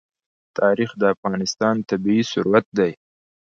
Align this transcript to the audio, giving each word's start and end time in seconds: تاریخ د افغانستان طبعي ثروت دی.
تاریخ 0.59 0.89
د 1.01 1.03
افغانستان 1.15 1.75
طبعي 1.89 2.21
ثروت 2.31 2.65
دی. 2.77 2.91